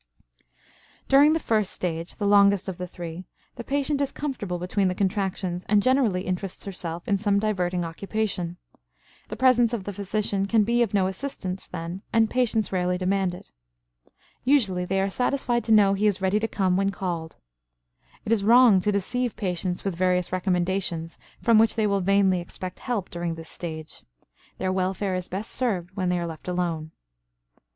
[1.07, 4.95] During the first stage, the longest of the three, the patient is comfortable between the
[4.95, 8.57] contractions and generally interests herself in some diverting occupation.
[9.27, 13.35] The presence of the physician can be of no assistance then, and patients rarely demand
[13.35, 13.51] it.
[14.43, 17.35] Usually, they are satisfied to know he is ready to come when called.
[18.25, 22.79] It is wrong to deceive patients with various recommendations from which they will vainly expect
[22.79, 24.01] help during this stage;
[24.57, 26.89] their welfare is best served when they are left alone.